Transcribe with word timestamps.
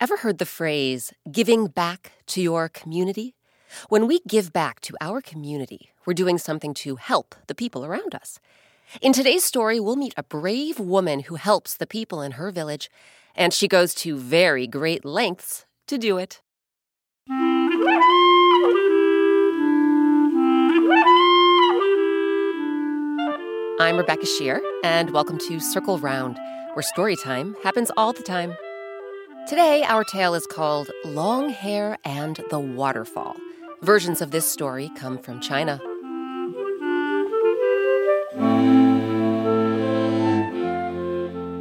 Ever 0.00 0.18
heard 0.18 0.38
the 0.38 0.46
phrase, 0.46 1.12
giving 1.28 1.66
back 1.66 2.12
to 2.26 2.40
your 2.40 2.68
community? 2.68 3.34
When 3.88 4.06
we 4.06 4.20
give 4.28 4.52
back 4.52 4.78
to 4.82 4.96
our 5.00 5.20
community, 5.20 5.90
we're 6.06 6.14
doing 6.14 6.38
something 6.38 6.72
to 6.74 6.94
help 6.94 7.34
the 7.48 7.54
people 7.54 7.84
around 7.84 8.14
us. 8.14 8.38
In 9.02 9.12
today's 9.12 9.42
story, 9.42 9.80
we'll 9.80 9.96
meet 9.96 10.14
a 10.16 10.22
brave 10.22 10.78
woman 10.78 11.22
who 11.22 11.34
helps 11.34 11.74
the 11.74 11.84
people 11.84 12.22
in 12.22 12.32
her 12.32 12.52
village, 12.52 12.88
and 13.34 13.52
she 13.52 13.66
goes 13.66 13.92
to 13.96 14.16
very 14.16 14.68
great 14.68 15.04
lengths 15.04 15.66
to 15.88 15.98
do 15.98 16.16
it. 16.16 16.42
I'm 23.80 23.96
Rebecca 23.96 24.26
Sheir, 24.26 24.60
and 24.84 25.10
welcome 25.10 25.38
to 25.38 25.58
Circle 25.58 25.98
Round, 25.98 26.38
where 26.74 26.84
story 26.84 27.16
time 27.16 27.56
happens 27.64 27.90
all 27.96 28.12
the 28.12 28.22
time. 28.22 28.56
Today, 29.48 29.82
our 29.84 30.04
tale 30.04 30.34
is 30.34 30.46
called 30.46 30.90
Long 31.06 31.48
Hair 31.48 31.96
and 32.04 32.38
the 32.50 32.58
Waterfall. 32.60 33.34
Versions 33.80 34.20
of 34.20 34.30
this 34.30 34.44
story 34.44 34.90
come 34.94 35.16
from 35.16 35.40
China. 35.40 35.80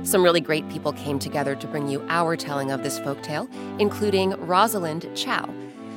Some 0.05 0.21
really 0.21 0.41
great 0.41 0.67
people 0.67 0.91
came 0.91 1.17
together 1.17 1.55
to 1.55 1.66
bring 1.66 1.88
you 1.88 2.05
our 2.09 2.35
telling 2.35 2.71
of 2.71 2.83
this 2.83 2.99
folktale, 2.99 3.49
including 3.79 4.31
Rosalind 4.31 5.09
Chao. 5.16 5.49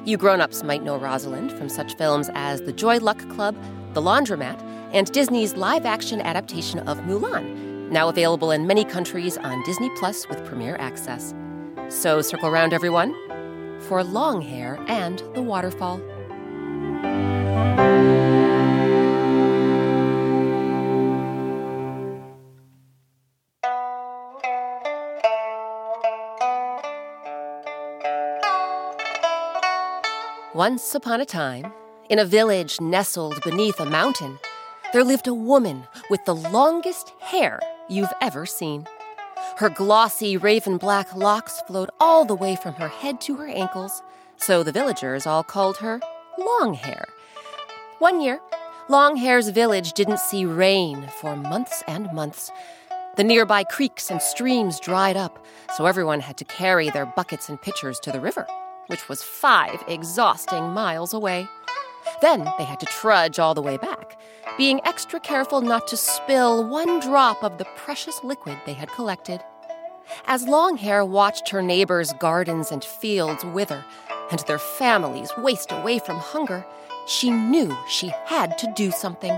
You 0.04 0.16
grown 0.16 0.40
ups 0.40 0.62
might 0.62 0.84
know 0.84 0.96
Rosalind 0.96 1.50
from 1.50 1.68
such 1.68 1.96
films 1.96 2.30
as 2.34 2.60
The 2.60 2.72
Joy 2.72 2.98
Luck 2.98 3.18
Club, 3.30 3.56
The 3.94 4.00
Laundromat, 4.00 4.62
and 4.92 5.10
Disney's 5.10 5.56
live 5.56 5.84
action 5.84 6.20
adaptation 6.20 6.78
of 6.88 6.98
Mulan, 6.98 7.90
now 7.90 8.08
available 8.08 8.52
in 8.52 8.68
many 8.68 8.84
countries 8.84 9.36
on 9.38 9.60
Disney 9.64 9.90
Plus 9.96 10.28
with 10.28 10.44
premiere 10.44 10.76
access. 10.76 11.34
So 11.90 12.22
circle 12.22 12.48
around, 12.48 12.72
everyone, 12.72 13.14
for 13.80 14.02
long 14.04 14.40
hair 14.40 14.78
and 14.86 15.18
the 15.34 15.42
waterfall. 15.42 16.00
Once 30.54 30.94
upon 30.94 31.20
a 31.20 31.24
time, 31.24 31.72
in 32.08 32.18
a 32.20 32.24
village 32.24 32.80
nestled 32.80 33.42
beneath 33.42 33.80
a 33.80 33.84
mountain, 33.84 34.38
there 34.92 35.02
lived 35.02 35.26
a 35.26 35.34
woman 35.34 35.84
with 36.08 36.24
the 36.24 36.34
longest 36.34 37.12
hair 37.18 37.58
you've 37.88 38.12
ever 38.20 38.46
seen. 38.46 38.86
Her 39.60 39.68
glossy 39.68 40.38
raven 40.38 40.78
black 40.78 41.14
locks 41.14 41.60
flowed 41.66 41.90
all 42.00 42.24
the 42.24 42.34
way 42.34 42.56
from 42.56 42.72
her 42.76 42.88
head 42.88 43.20
to 43.20 43.36
her 43.36 43.46
ankles, 43.46 44.02
so 44.38 44.62
the 44.62 44.72
villagers 44.72 45.26
all 45.26 45.42
called 45.44 45.76
her 45.76 46.00
Longhair. 46.38 47.04
One 47.98 48.22
year, 48.22 48.40
Longhair's 48.88 49.50
village 49.50 49.92
didn't 49.92 50.20
see 50.20 50.46
rain 50.46 51.06
for 51.20 51.36
months 51.36 51.82
and 51.86 52.10
months. 52.14 52.50
The 53.18 53.24
nearby 53.24 53.64
creeks 53.64 54.10
and 54.10 54.22
streams 54.22 54.80
dried 54.80 55.18
up, 55.18 55.44
so 55.76 55.84
everyone 55.84 56.20
had 56.20 56.38
to 56.38 56.44
carry 56.46 56.88
their 56.88 57.04
buckets 57.04 57.50
and 57.50 57.60
pitchers 57.60 58.00
to 58.00 58.12
the 58.12 58.18
river, 58.18 58.46
which 58.86 59.10
was 59.10 59.22
five 59.22 59.84
exhausting 59.86 60.70
miles 60.70 61.12
away. 61.12 61.46
Then 62.22 62.50
they 62.56 62.64
had 62.64 62.80
to 62.80 62.86
trudge 62.86 63.38
all 63.38 63.52
the 63.52 63.60
way 63.60 63.76
back, 63.76 64.18
being 64.56 64.80
extra 64.86 65.20
careful 65.20 65.60
not 65.60 65.86
to 65.88 65.98
spill 65.98 66.66
one 66.66 66.98
drop 67.00 67.44
of 67.44 67.58
the 67.58 67.66
precious 67.76 68.24
liquid 68.24 68.56
they 68.64 68.72
had 68.72 68.90
collected. 68.92 69.42
As 70.26 70.44
Longhair 70.44 71.06
watched 71.06 71.48
her 71.50 71.62
neighbors' 71.62 72.12
gardens 72.20 72.72
and 72.72 72.84
fields 72.84 73.44
wither 73.44 73.84
and 74.30 74.40
their 74.40 74.58
families 74.58 75.30
waste 75.38 75.72
away 75.72 75.98
from 75.98 76.16
hunger, 76.16 76.64
she 77.06 77.30
knew 77.30 77.76
she 77.88 78.12
had 78.26 78.56
to 78.58 78.72
do 78.76 78.90
something. 78.90 79.32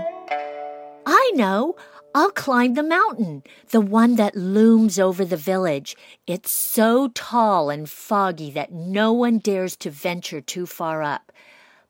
I 1.05 1.31
know. 1.35 1.75
I'll 2.15 2.29
climb 2.29 2.75
the 2.75 2.83
mountain, 2.83 3.41
the 3.71 3.81
one 3.81 4.17
that 4.17 4.35
looms 4.35 4.99
over 4.99 5.25
the 5.25 5.35
village. 5.35 5.95
It's 6.27 6.51
so 6.51 7.07
tall 7.15 7.71
and 7.71 7.89
foggy 7.89 8.51
that 8.51 8.71
no 8.71 9.11
one 9.11 9.39
dares 9.39 9.75
to 9.77 9.89
venture 9.89 10.39
too 10.39 10.67
far 10.67 11.01
up. 11.01 11.31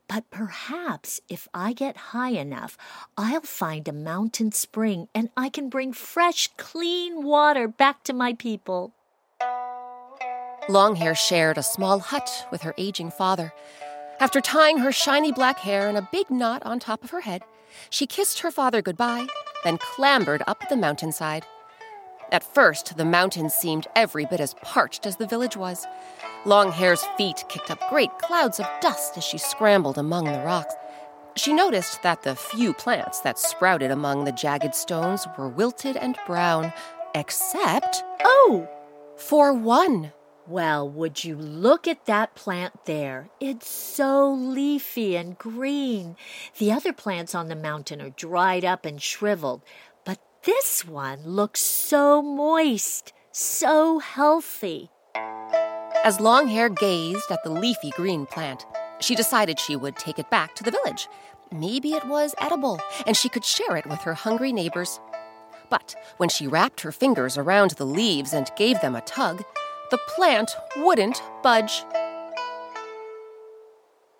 But 0.07 0.29
perhaps 0.29 1.21
if 1.29 1.47
I 1.53 1.73
get 1.73 2.13
high 2.13 2.31
enough, 2.31 2.77
I'll 3.17 3.41
find 3.41 3.87
a 3.87 3.93
mountain 3.93 4.51
spring 4.51 5.07
and 5.15 5.29
I 5.35 5.49
can 5.49 5.69
bring 5.69 5.93
fresh, 5.93 6.49
clean 6.57 7.23
water 7.23 7.67
back 7.67 8.03
to 8.03 8.13
my 8.13 8.33
people. 8.33 8.93
Longhair 10.69 11.15
shared 11.15 11.57
a 11.57 11.63
small 11.63 11.99
hut 11.99 12.47
with 12.51 12.61
her 12.61 12.73
aging 12.77 13.11
father. 13.11 13.53
After 14.19 14.39
tying 14.39 14.77
her 14.77 14.91
shiny 14.91 15.31
black 15.31 15.59
hair 15.59 15.89
in 15.89 15.97
a 15.97 16.07
big 16.11 16.29
knot 16.29 16.63
on 16.63 16.79
top 16.79 17.03
of 17.03 17.09
her 17.09 17.21
head, 17.21 17.41
she 17.89 18.07
kissed 18.07 18.39
her 18.39 18.51
father 18.51 18.81
goodbye, 18.81 19.27
then 19.63 19.77
clambered 19.77 20.43
up 20.47 20.69
the 20.69 20.77
mountainside. 20.77 21.45
At 22.33 22.43
first, 22.43 22.97
the 22.97 23.05
mountain 23.05 23.47
seemed 23.51 23.85
every 23.95 24.25
bit 24.25 24.39
as 24.39 24.55
parched 24.63 25.05
as 25.05 25.17
the 25.17 25.27
village 25.27 25.55
was. 25.55 25.85
Longhair's 26.45 27.03
feet 27.15 27.45
kicked 27.47 27.69
up 27.69 27.79
great 27.89 28.09
clouds 28.17 28.59
of 28.59 28.65
dust 28.81 29.15
as 29.15 29.23
she 29.23 29.37
scrambled 29.37 29.99
among 29.99 30.25
the 30.25 30.41
rocks. 30.41 30.73
She 31.35 31.53
noticed 31.53 32.01
that 32.01 32.23
the 32.23 32.35
few 32.35 32.73
plants 32.73 33.19
that 33.19 33.37
sprouted 33.37 33.91
among 33.91 34.23
the 34.25 34.31
jagged 34.31 34.73
stones 34.73 35.27
were 35.37 35.47
wilted 35.47 35.95
and 35.95 36.17
brown, 36.25 36.73
except. 37.13 38.03
Oh! 38.23 38.67
For 39.15 39.53
one. 39.53 40.11
Well, 40.47 40.89
would 40.89 41.23
you 41.23 41.35
look 41.35 41.87
at 41.87 42.05
that 42.05 42.33
plant 42.33 42.85
there? 42.85 43.29
It's 43.39 43.69
so 43.69 44.33
leafy 44.33 45.15
and 45.15 45.37
green. 45.37 46.17
The 46.57 46.71
other 46.71 46.93
plants 46.93 47.33
on 47.35 47.47
the 47.47 47.55
mountain 47.55 48.01
are 48.01 48.09
dried 48.09 48.65
up 48.65 48.85
and 48.85 49.01
shriveled, 49.01 49.61
this 50.45 50.85
one 50.85 51.19
looks 51.25 51.61
so 51.61 52.21
moist, 52.21 53.13
so 53.31 53.99
healthy. 53.99 54.89
As 56.03 56.17
Longhair 56.17 56.69
gazed 56.69 57.31
at 57.31 57.43
the 57.43 57.49
leafy 57.49 57.91
green 57.91 58.25
plant, 58.25 58.65
she 58.99 59.15
decided 59.15 59.59
she 59.59 59.75
would 59.75 59.95
take 59.95 60.19
it 60.19 60.29
back 60.29 60.53
to 60.55 60.63
the 60.63 60.71
village. 60.71 61.07
Maybe 61.51 61.93
it 61.93 62.05
was 62.05 62.35
edible, 62.39 62.79
and 63.07 63.15
she 63.15 63.29
could 63.29 63.45
share 63.45 63.77
it 63.77 63.85
with 63.85 64.01
her 64.01 64.13
hungry 64.13 64.51
neighbors. 64.51 64.99
But 65.69 65.95
when 66.17 66.29
she 66.29 66.47
wrapped 66.47 66.81
her 66.81 66.91
fingers 66.91 67.37
around 67.37 67.71
the 67.71 67.85
leaves 67.85 68.33
and 68.33 68.51
gave 68.57 68.81
them 68.81 68.95
a 68.95 69.01
tug, 69.01 69.43
the 69.91 69.99
plant 70.15 70.51
wouldn't 70.77 71.21
budge. 71.41 71.85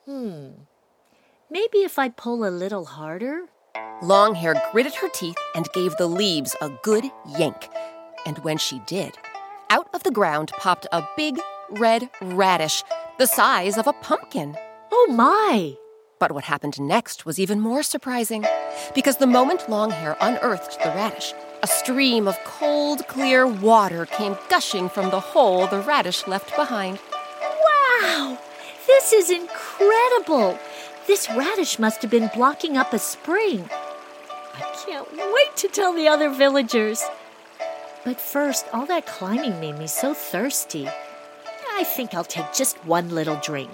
Hmm. 0.06 0.50
Maybe 1.50 1.80
if 1.80 2.00
I 2.00 2.10
pull 2.10 2.46
a 2.46 2.50
little 2.50 2.86
harder? 2.86 3.50
Longhair 4.02 4.56
gritted 4.72 4.96
her 4.96 5.10
teeth 5.10 5.38
and 5.56 5.72
gave 5.74 5.96
the 5.98 6.08
leaves 6.08 6.56
a 6.62 6.70
good 6.84 7.06
yank. 7.38 7.70
And 8.26 8.38
when 8.40 8.58
she 8.58 8.80
did, 8.86 9.18
out 9.70 9.88
of 9.94 10.04
the 10.04 10.12
ground 10.12 10.52
popped 10.58 10.88
a 10.92 11.08
big 11.16 11.40
red 11.70 12.10
radish 12.22 12.84
the 13.18 13.28
size 13.28 13.78
of 13.78 13.88
a 13.88 13.94
pumpkin. 13.94 14.58
Oh 14.92 15.08
my! 15.10 15.76
But 16.20 16.32
what 16.32 16.44
happened 16.46 16.80
next 16.80 17.26
was 17.26 17.40
even 17.40 17.60
more 17.60 17.84
surprising, 17.84 18.46
because 18.96 19.18
the 19.18 19.28
moment 19.28 19.70
Longhair 19.70 20.16
unearthed 20.22 20.80
the 20.84 20.90
radish, 20.90 21.34
a 21.62 21.68
stream 21.68 22.28
of 22.28 22.38
cold, 22.44 23.08
clear 23.08 23.48
water 23.48 24.06
came 24.06 24.38
gushing 24.50 24.90
from 24.90 25.10
the 25.10 25.20
hole 25.20 25.68
the 25.68 25.82
radish 25.82 26.28
left 26.28 26.56
behind. 26.56 27.00
Wow! 28.02 28.38
This 28.88 29.14
is 29.14 29.30
incredible! 29.30 30.58
This 31.06 31.30
radish 31.30 31.80
must 31.80 32.02
have 32.02 32.12
been 32.12 32.30
blocking 32.34 32.78
up 32.78 32.94
a 32.94 33.00
spring. 33.00 33.70
I 34.56 34.86
can't 34.86 35.12
wait 35.12 35.58
to 35.58 35.68
tell 35.68 35.94
the 35.94 36.08
other 36.08 36.30
villagers. 36.30 37.04
But 38.06 38.22
first, 38.22 38.66
all 38.72 38.86
that 38.86 39.06
climbing 39.06 39.60
made 39.60 39.78
me 39.78 39.88
so 39.88 40.14
thirsty. 40.14 40.88
I 41.74 41.84
think 41.84 42.14
I'll 42.14 42.24
take 42.24 42.54
just 42.54 42.78
one 42.86 43.10
little 43.10 43.36
drink. 43.44 43.72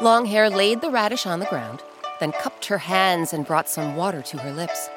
Longhair 0.00 0.54
laid 0.54 0.80
the 0.80 0.90
radish 0.90 1.26
on 1.26 1.40
the 1.40 1.46
ground, 1.46 1.82
then 2.20 2.30
cupped 2.30 2.66
her 2.66 2.78
hands 2.78 3.32
and 3.32 3.44
brought 3.44 3.68
some 3.68 3.96
water 3.96 4.22
to 4.22 4.38
her 4.38 4.52
lips. 4.52 4.88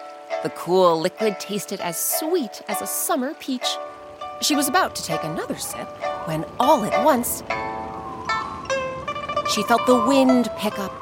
The 0.43 0.51
cool 0.51 0.99
liquid 0.99 1.39
tasted 1.39 1.81
as 1.81 1.99
sweet 1.99 2.61
as 2.67 2.81
a 2.81 2.87
summer 2.87 3.33
peach. 3.35 3.77
She 4.41 4.55
was 4.55 4.67
about 4.67 4.95
to 4.97 5.03
take 5.03 5.23
another 5.23 5.57
sip 5.57 5.87
when 6.27 6.45
all 6.59 6.83
at 6.83 7.03
once 7.03 7.41
she 9.51 9.63
felt 9.63 9.85
the 9.85 10.05
wind 10.07 10.49
pick 10.57 10.79
up 10.79 10.93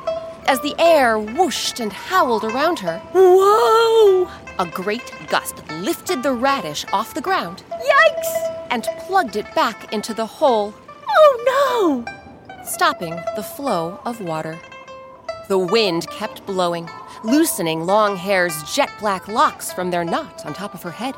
as 0.50 0.60
the 0.62 0.74
air 0.80 1.20
whooshed 1.20 1.80
and 1.80 1.94
howled 1.94 2.44
around 2.44 2.80
her. 2.80 2.98
Whoa! 3.14 4.28
A 4.58 4.66
great 4.66 5.14
gust 5.30 5.62
lifted 5.74 6.24
the 6.24 6.32
radish 6.32 6.86
off 6.92 7.14
the 7.14 7.22
ground 7.22 7.62
Yikes! 7.70 8.66
and 8.72 8.88
plugged 9.02 9.36
it 9.36 9.54
back 9.54 9.94
into 9.94 10.12
the 10.12 10.26
hole, 10.26 10.74
Oh 11.08 12.04
no! 12.08 12.64
stopping 12.66 13.16
the 13.36 13.44
flow 13.44 14.00
of 14.06 14.22
water. 14.22 14.60
The 15.50 15.60
wind 15.60 16.10
kept 16.10 16.44
blowing, 16.48 16.90
loosening 17.24 17.86
Long 17.86 18.18
Hair's 18.18 18.64
jet 18.74 18.90
black 19.00 19.28
locks 19.28 19.72
from 19.72 19.92
their 19.92 20.04
knot 20.04 20.48
on 20.48 20.56
top 20.56 20.74
of 20.74 20.82
her 20.82 20.92
head. 20.92 21.14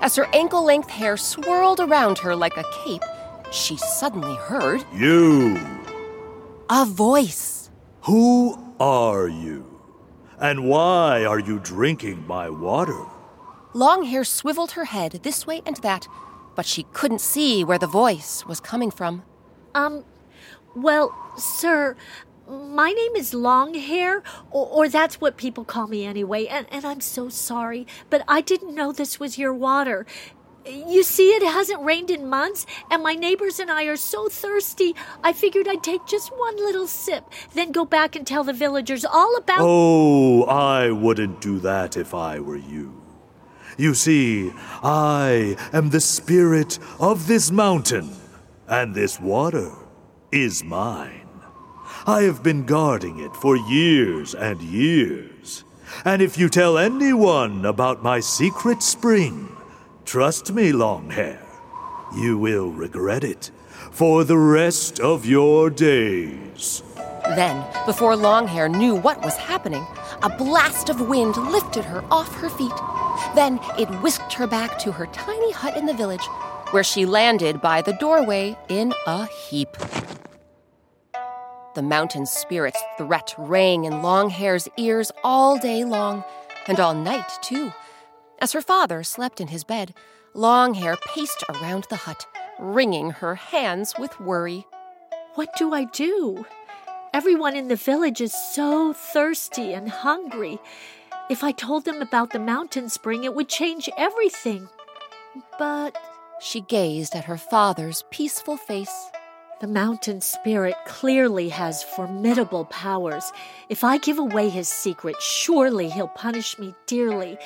As 0.00 0.16
her 0.16 0.26
ankle 0.32 0.64
length 0.64 0.90
hair 0.90 1.16
swirled 1.16 1.78
around 1.78 2.18
her 2.18 2.34
like 2.34 2.56
a 2.56 2.64
cape, 2.84 3.04
she 3.52 3.76
suddenly 3.76 4.34
heard 4.34 4.84
You! 4.92 5.56
a 6.68 6.84
voice. 6.84 7.55
Who 8.06 8.56
are 8.78 9.26
you? 9.26 9.80
And 10.38 10.68
why 10.68 11.24
are 11.24 11.40
you 11.40 11.58
drinking 11.58 12.24
my 12.24 12.48
water? 12.48 13.04
Longhair 13.74 14.24
swiveled 14.24 14.72
her 14.72 14.84
head 14.84 15.20
this 15.24 15.44
way 15.44 15.60
and 15.66 15.76
that, 15.78 16.06
but 16.54 16.66
she 16.66 16.84
couldn't 16.92 17.20
see 17.20 17.64
where 17.64 17.80
the 17.80 17.88
voice 17.88 18.46
was 18.46 18.60
coming 18.60 18.92
from. 18.92 19.24
Um, 19.74 20.04
well, 20.76 21.16
sir, 21.36 21.96
my 22.48 22.92
name 22.92 23.16
is 23.16 23.32
Longhair, 23.32 24.22
or, 24.52 24.66
or 24.68 24.88
that's 24.88 25.20
what 25.20 25.36
people 25.36 25.64
call 25.64 25.88
me 25.88 26.04
anyway, 26.04 26.46
and, 26.46 26.68
and 26.70 26.84
I'm 26.84 27.00
so 27.00 27.28
sorry, 27.28 27.88
but 28.08 28.22
I 28.28 28.40
didn't 28.40 28.72
know 28.72 28.92
this 28.92 29.18
was 29.18 29.36
your 29.36 29.52
water. 29.52 30.06
You 30.68 31.04
see, 31.04 31.28
it 31.30 31.42
hasn't 31.42 31.82
rained 31.82 32.10
in 32.10 32.28
months, 32.28 32.66
and 32.90 33.02
my 33.02 33.14
neighbors 33.14 33.60
and 33.60 33.70
I 33.70 33.84
are 33.84 33.96
so 33.96 34.28
thirsty. 34.28 34.96
I 35.22 35.32
figured 35.32 35.68
I'd 35.68 35.84
take 35.84 36.06
just 36.06 36.30
one 36.36 36.56
little 36.56 36.88
sip, 36.88 37.24
then 37.54 37.70
go 37.70 37.84
back 37.84 38.16
and 38.16 38.26
tell 38.26 38.42
the 38.42 38.52
villagers 38.52 39.04
all 39.04 39.36
about. 39.36 39.58
Oh, 39.60 40.42
I 40.44 40.90
wouldn't 40.90 41.40
do 41.40 41.60
that 41.60 41.96
if 41.96 42.14
I 42.14 42.40
were 42.40 42.56
you. 42.56 43.00
You 43.78 43.94
see, 43.94 44.52
I 44.82 45.56
am 45.72 45.90
the 45.90 46.00
spirit 46.00 46.78
of 46.98 47.28
this 47.28 47.50
mountain, 47.50 48.10
and 48.66 48.94
this 48.94 49.20
water 49.20 49.70
is 50.32 50.64
mine. 50.64 51.28
I 52.06 52.22
have 52.22 52.42
been 52.42 52.64
guarding 52.64 53.20
it 53.20 53.36
for 53.36 53.56
years 53.56 54.34
and 54.34 54.60
years. 54.62 55.64
And 56.04 56.22
if 56.22 56.38
you 56.38 56.48
tell 56.48 56.78
anyone 56.78 57.64
about 57.64 58.02
my 58.02 58.20
secret 58.20 58.82
spring, 58.82 59.55
trust 60.06 60.52
me, 60.52 60.72
Longhair, 60.72 61.44
you 62.16 62.38
will 62.38 62.70
regret 62.70 63.24
it 63.24 63.50
for 63.90 64.24
the 64.24 64.38
rest 64.38 65.00
of 65.00 65.26
your 65.26 65.68
days. 65.68 66.82
Then, 67.34 67.64
before 67.84 68.14
Longhair 68.14 68.70
knew 68.70 68.94
what 68.94 69.20
was 69.22 69.36
happening, 69.36 69.84
a 70.22 70.28
blast 70.28 70.88
of 70.88 71.08
wind 71.08 71.36
lifted 71.36 71.84
her 71.84 72.04
off 72.10 72.32
her 72.36 72.48
feet. 72.48 72.72
Then 73.34 73.58
it 73.78 73.88
whisked 74.00 74.32
her 74.34 74.46
back 74.46 74.78
to 74.78 74.92
her 74.92 75.06
tiny 75.06 75.50
hut 75.50 75.76
in 75.76 75.86
the 75.86 75.92
village, 75.94 76.24
where 76.70 76.84
she 76.84 77.04
landed 77.04 77.60
by 77.60 77.82
the 77.82 77.94
doorway 77.94 78.56
in 78.68 78.94
a 79.06 79.26
heap. 79.26 79.76
The 81.74 81.82
mountain 81.82 82.26
spirit's 82.26 82.82
threat 82.96 83.34
rang 83.36 83.84
in 83.84 83.94
Longhair's 83.94 84.68
ears 84.76 85.10
all 85.24 85.58
day 85.58 85.84
long, 85.84 86.24
and 86.68 86.78
all 86.78 86.94
night, 86.94 87.28
too. 87.42 87.72
As 88.38 88.52
her 88.52 88.60
father 88.60 89.02
slept 89.02 89.40
in 89.40 89.48
his 89.48 89.64
bed, 89.64 89.94
Longhair 90.34 90.96
paced 91.06 91.42
around 91.48 91.86
the 91.88 91.96
hut, 91.96 92.26
wringing 92.58 93.10
her 93.10 93.34
hands 93.34 93.94
with 93.98 94.20
worry. 94.20 94.66
What 95.34 95.50
do 95.56 95.72
I 95.72 95.84
do? 95.84 96.44
Everyone 97.14 97.56
in 97.56 97.68
the 97.68 97.76
village 97.76 98.20
is 98.20 98.34
so 98.34 98.92
thirsty 98.92 99.72
and 99.72 99.88
hungry. 99.88 100.58
If 101.30 101.42
I 101.42 101.52
told 101.52 101.84
them 101.84 102.02
about 102.02 102.30
the 102.30 102.38
mountain 102.38 102.88
spring, 102.88 103.24
it 103.24 103.34
would 103.34 103.48
change 103.48 103.88
everything. 103.96 104.68
But 105.58 105.96
She 106.38 106.60
gazed 106.60 107.14
at 107.16 107.24
her 107.24 107.38
father's 107.38 108.04
peaceful 108.10 108.56
face. 108.58 109.10
the 109.62 109.66
mountain 109.66 110.20
spirit 110.20 110.74
clearly 110.84 111.48
has 111.48 111.82
formidable 111.82 112.66
powers. 112.66 113.32
If 113.70 113.82
I 113.84 113.96
give 113.96 114.18
away 114.18 114.50
his 114.50 114.68
secret, 114.68 115.16
surely 115.18 115.88
he'll 115.88 116.08
punish 116.08 116.58
me 116.58 116.74
dearly. 116.86 117.38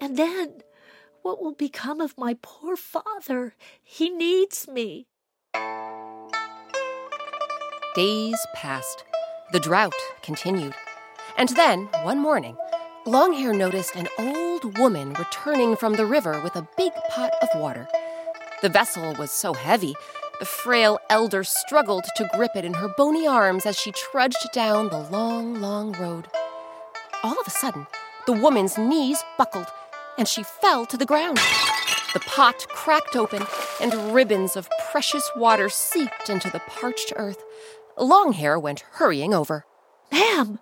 And 0.00 0.16
then, 0.16 0.62
what 1.22 1.42
will 1.42 1.54
become 1.54 2.00
of 2.00 2.16
my 2.16 2.36
poor 2.40 2.76
father? 2.76 3.54
He 3.82 4.10
needs 4.10 4.68
me. 4.68 5.06
Days 7.94 8.38
passed. 8.54 9.04
The 9.52 9.60
drought 9.60 9.94
continued. 10.22 10.74
And 11.36 11.48
then, 11.50 11.88
one 12.02 12.18
morning, 12.18 12.56
Longhair 13.06 13.56
noticed 13.56 13.96
an 13.96 14.08
old 14.18 14.78
woman 14.78 15.14
returning 15.14 15.76
from 15.76 15.94
the 15.94 16.06
river 16.06 16.40
with 16.42 16.54
a 16.56 16.68
big 16.76 16.92
pot 17.08 17.32
of 17.42 17.60
water. 17.60 17.88
The 18.62 18.68
vessel 18.68 19.14
was 19.14 19.30
so 19.30 19.54
heavy, 19.54 19.94
the 20.38 20.44
frail 20.44 20.98
elder 21.10 21.42
struggled 21.42 22.04
to 22.14 22.30
grip 22.34 22.52
it 22.54 22.64
in 22.64 22.74
her 22.74 22.88
bony 22.88 23.26
arms 23.26 23.66
as 23.66 23.76
she 23.76 23.90
trudged 23.90 24.52
down 24.52 24.88
the 24.88 25.00
long, 25.10 25.60
long 25.60 25.92
road. 25.92 26.28
All 27.24 27.40
of 27.40 27.46
a 27.46 27.50
sudden, 27.50 27.86
the 28.26 28.32
woman's 28.34 28.78
knees 28.78 29.24
buckled 29.36 29.66
and 30.18 30.28
she 30.28 30.42
fell 30.42 30.84
to 30.86 30.96
the 30.96 31.06
ground. 31.06 31.38
The 32.12 32.20
pot 32.20 32.66
cracked 32.68 33.16
open 33.16 33.46
and 33.80 34.12
ribbons 34.12 34.56
of 34.56 34.68
precious 34.90 35.30
water 35.36 35.68
seeped 35.68 36.28
into 36.28 36.50
the 36.50 36.60
parched 36.60 37.12
earth. 37.16 37.44
Longhair 37.96 38.60
went 38.60 38.84
hurrying 38.92 39.32
over. 39.32 39.64
Ma'am! 40.10 40.58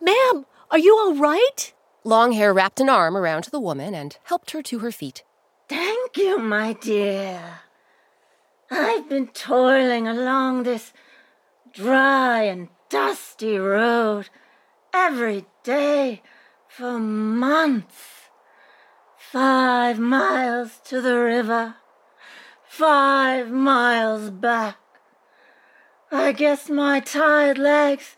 Ma'am, 0.00 0.46
are 0.70 0.78
you 0.78 0.96
all 0.96 1.14
right? 1.14 1.72
Longhair 2.04 2.54
wrapped 2.54 2.80
an 2.80 2.88
arm 2.88 3.16
around 3.16 3.44
the 3.44 3.60
woman 3.60 3.94
and 3.94 4.16
helped 4.24 4.50
her 4.52 4.62
to 4.62 4.80
her 4.80 4.92
feet. 4.92 5.24
Thank 5.68 6.16
you, 6.16 6.38
my 6.38 6.74
dear. 6.74 7.60
I've 8.70 9.08
been 9.08 9.28
toiling 9.28 10.06
along 10.06 10.64
this 10.64 10.92
dry 11.72 12.42
and 12.42 12.68
dusty 12.90 13.56
road 13.56 14.28
every 14.92 15.46
day 15.62 16.22
for 16.68 16.98
months. 16.98 18.23
Five 19.34 19.98
miles 19.98 20.78
to 20.84 21.00
the 21.00 21.18
river, 21.18 21.74
five 22.68 23.50
miles 23.50 24.30
back. 24.30 24.78
I 26.12 26.30
guess 26.30 26.70
my 26.70 27.00
tired 27.00 27.58
legs 27.58 28.14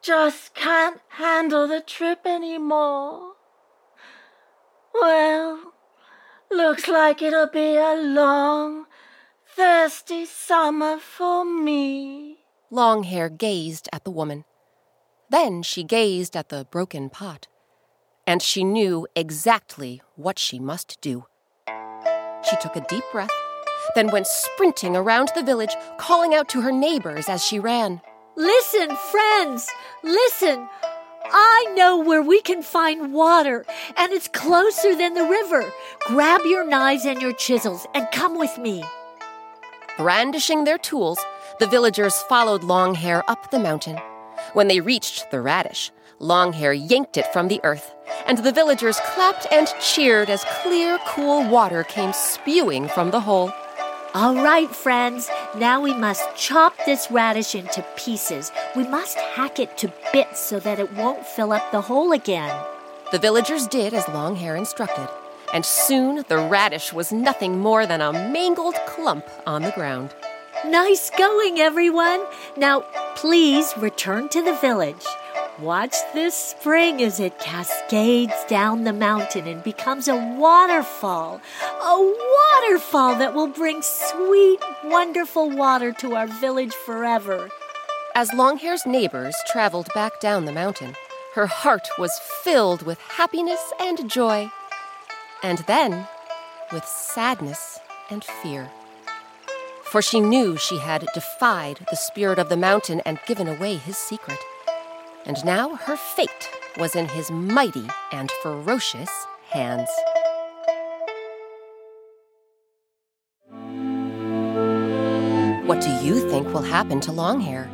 just 0.00 0.54
can't 0.54 1.00
handle 1.08 1.66
the 1.66 1.80
trip 1.80 2.20
anymore. 2.24 3.32
Well, 4.94 5.72
looks 6.48 6.86
like 6.86 7.22
it'll 7.22 7.48
be 7.48 7.74
a 7.74 7.96
long, 7.96 8.86
thirsty 9.48 10.26
summer 10.26 10.98
for 10.98 11.44
me. 11.44 12.44
Longhair 12.70 13.36
gazed 13.36 13.88
at 13.92 14.04
the 14.04 14.12
woman. 14.12 14.44
Then 15.28 15.64
she 15.64 15.82
gazed 15.82 16.36
at 16.36 16.50
the 16.50 16.64
broken 16.70 17.10
pot. 17.10 17.48
And 18.26 18.42
she 18.42 18.64
knew 18.64 19.06
exactly 19.14 20.02
what 20.16 20.38
she 20.38 20.58
must 20.58 21.00
do. 21.00 21.26
She 22.48 22.56
took 22.60 22.76
a 22.76 22.86
deep 22.88 23.04
breath, 23.12 23.30
then 23.94 24.10
went 24.10 24.26
sprinting 24.26 24.96
around 24.96 25.30
the 25.34 25.42
village, 25.42 25.74
calling 25.98 26.34
out 26.34 26.48
to 26.50 26.60
her 26.60 26.72
neighbors 26.72 27.28
as 27.28 27.44
she 27.44 27.58
ran. 27.58 28.00
Listen, 28.36 28.94
friends, 28.96 29.70
listen. 30.02 30.68
I 31.24 31.72
know 31.76 31.98
where 31.98 32.22
we 32.22 32.40
can 32.40 32.62
find 32.62 33.12
water, 33.12 33.64
and 33.96 34.12
it's 34.12 34.28
closer 34.28 34.94
than 34.94 35.14
the 35.14 35.24
river. 35.24 35.72
Grab 36.06 36.42
your 36.44 36.64
knives 36.64 37.04
and 37.04 37.20
your 37.20 37.32
chisels 37.32 37.86
and 37.94 38.06
come 38.12 38.38
with 38.38 38.58
me. 38.58 38.84
Brandishing 39.96 40.64
their 40.64 40.78
tools, 40.78 41.18
the 41.58 41.66
villagers 41.66 42.14
followed 42.28 42.62
Longhair 42.62 43.22
up 43.28 43.50
the 43.50 43.58
mountain. 43.58 43.98
When 44.52 44.68
they 44.68 44.80
reached 44.80 45.30
the 45.30 45.40
radish, 45.40 45.90
Longhair 46.20 46.74
yanked 46.74 47.16
it 47.16 47.32
from 47.32 47.48
the 47.48 47.60
earth, 47.64 47.94
and 48.26 48.38
the 48.38 48.52
villagers 48.52 48.98
clapped 49.00 49.46
and 49.50 49.68
cheered 49.80 50.30
as 50.30 50.44
clear, 50.62 50.98
cool 51.06 51.48
water 51.48 51.84
came 51.84 52.12
spewing 52.12 52.88
from 52.88 53.10
the 53.10 53.20
hole. 53.20 53.52
All 54.14 54.34
right, 54.34 54.74
friends, 54.74 55.30
now 55.58 55.80
we 55.80 55.92
must 55.92 56.34
chop 56.36 56.74
this 56.86 57.10
radish 57.10 57.54
into 57.54 57.84
pieces. 57.96 58.50
We 58.74 58.86
must 58.88 59.18
hack 59.18 59.58
it 59.58 59.76
to 59.78 59.92
bits 60.12 60.40
so 60.40 60.58
that 60.60 60.78
it 60.78 60.92
won't 60.94 61.26
fill 61.26 61.52
up 61.52 61.70
the 61.70 61.82
hole 61.82 62.12
again. 62.12 62.54
The 63.12 63.18
villagers 63.18 63.66
did 63.66 63.92
as 63.92 64.04
Longhair 64.04 64.56
instructed, 64.56 65.08
and 65.52 65.64
soon 65.64 66.24
the 66.28 66.38
radish 66.38 66.92
was 66.92 67.12
nothing 67.12 67.58
more 67.58 67.86
than 67.86 68.00
a 68.00 68.12
mangled 68.12 68.76
clump 68.86 69.26
on 69.46 69.62
the 69.62 69.72
ground. 69.72 70.14
Nice 70.64 71.10
going, 71.10 71.60
everyone. 71.60 72.24
Now, 72.56 72.80
please 73.14 73.74
return 73.76 74.28
to 74.30 74.42
the 74.42 74.54
village. 74.54 75.04
Watch 75.60 75.96
this 76.12 76.34
spring 76.34 77.02
as 77.02 77.18
it 77.18 77.38
cascades 77.38 78.34
down 78.46 78.84
the 78.84 78.92
mountain 78.92 79.48
and 79.48 79.62
becomes 79.62 80.06
a 80.06 80.14
waterfall. 80.14 81.40
A 81.82 82.14
waterfall 82.62 83.14
that 83.16 83.32
will 83.32 83.46
bring 83.46 83.80
sweet, 83.80 84.60
wonderful 84.84 85.48
water 85.48 85.92
to 85.92 86.14
our 86.14 86.26
village 86.26 86.74
forever. 86.74 87.48
As 88.14 88.34
Longhair's 88.34 88.84
neighbors 88.84 89.34
traveled 89.46 89.88
back 89.94 90.20
down 90.20 90.44
the 90.44 90.52
mountain, 90.52 90.94
her 91.34 91.46
heart 91.46 91.88
was 91.98 92.20
filled 92.42 92.82
with 92.82 92.98
happiness 92.98 93.72
and 93.80 94.10
joy, 94.10 94.50
and 95.42 95.60
then 95.60 96.06
with 96.70 96.84
sadness 96.84 97.80
and 98.10 98.22
fear. 98.22 98.70
For 99.84 100.02
she 100.02 100.20
knew 100.20 100.58
she 100.58 100.80
had 100.80 101.06
defied 101.14 101.86
the 101.88 101.96
spirit 101.96 102.38
of 102.38 102.50
the 102.50 102.58
mountain 102.58 103.00
and 103.06 103.18
given 103.26 103.48
away 103.48 103.76
his 103.76 103.96
secret. 103.96 104.38
And 105.26 105.44
now 105.44 105.74
her 105.74 105.96
fate 105.96 106.48
was 106.78 106.94
in 106.94 107.08
his 107.08 107.30
mighty 107.32 107.86
and 108.12 108.30
ferocious 108.42 109.10
hands. 109.50 109.88
What 115.66 115.80
do 115.80 115.90
you 116.04 116.28
think 116.30 116.46
will 116.54 116.62
happen 116.62 117.00
to 117.00 117.10
Longhair? 117.10 117.68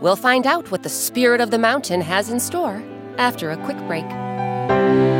We'll 0.00 0.16
find 0.16 0.48
out 0.48 0.72
what 0.72 0.82
the 0.82 0.88
spirit 0.88 1.40
of 1.40 1.52
the 1.52 1.58
mountain 1.58 2.00
has 2.00 2.28
in 2.28 2.40
store 2.40 2.82
after 3.18 3.52
a 3.52 3.56
quick 3.64 3.78
break. 3.86 5.19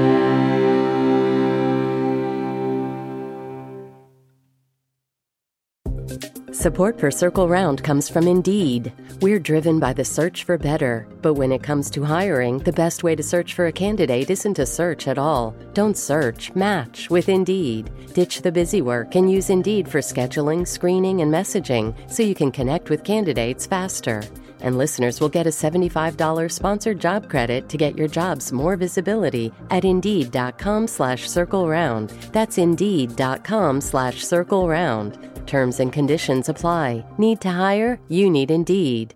Support 6.60 7.00
for 7.00 7.10
Circle 7.10 7.48
Round 7.48 7.82
comes 7.82 8.10
from 8.10 8.28
Indeed. 8.28 8.92
We're 9.22 9.38
driven 9.38 9.80
by 9.80 9.94
the 9.94 10.04
search 10.04 10.44
for 10.44 10.58
better, 10.58 11.08
but 11.22 11.32
when 11.32 11.52
it 11.52 11.62
comes 11.62 11.88
to 11.88 12.04
hiring, 12.04 12.58
the 12.58 12.70
best 12.70 13.02
way 13.02 13.16
to 13.16 13.22
search 13.22 13.54
for 13.54 13.68
a 13.68 13.72
candidate 13.72 14.28
isn't 14.28 14.56
to 14.56 14.66
search 14.66 15.08
at 15.08 15.16
all. 15.16 15.56
Don't 15.72 15.96
search, 15.96 16.54
match 16.54 17.08
with 17.08 17.30
Indeed. 17.30 17.88
Ditch 18.12 18.42
the 18.42 18.52
busy 18.52 18.82
work 18.82 19.14
and 19.14 19.32
use 19.32 19.48
Indeed 19.48 19.88
for 19.88 20.00
scheduling, 20.00 20.68
screening, 20.68 21.22
and 21.22 21.32
messaging 21.32 21.94
so 22.10 22.22
you 22.22 22.34
can 22.34 22.52
connect 22.52 22.90
with 22.90 23.04
candidates 23.04 23.64
faster. 23.64 24.22
And 24.62 24.78
listeners 24.78 25.20
will 25.20 25.28
get 25.28 25.46
a 25.46 25.50
$75 25.50 26.50
sponsored 26.50 27.00
job 27.00 27.28
credit 27.28 27.68
to 27.68 27.76
get 27.76 27.96
your 27.98 28.08
jobs 28.08 28.52
more 28.52 28.76
visibility 28.76 29.52
at 29.70 29.84
Indeed.com 29.84 30.86
slash 30.86 31.28
Circle 31.28 31.68
Round. 31.68 32.10
That's 32.32 32.56
Indeed.com 32.56 33.80
slash 33.80 34.22
Circle 34.24 34.68
Round. 34.68 35.18
Terms 35.46 35.80
and 35.80 35.92
conditions 35.92 36.48
apply. 36.48 37.04
Need 37.18 37.40
to 37.40 37.50
hire? 37.50 37.98
You 38.08 38.30
need 38.30 38.50
Indeed. 38.50 39.14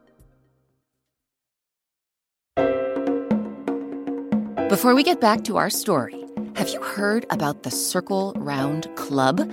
Before 4.69 4.95
we 4.97 5.05
get 5.05 5.21
back 5.21 5.45
to 5.45 5.57
our 5.57 5.71
story, 5.71 6.25
have 6.57 6.69
you 6.71 6.83
heard 6.83 7.27
about 7.31 7.63
the 7.63 7.71
Circle 7.71 8.33
Round 8.37 8.89
Club? 8.97 9.53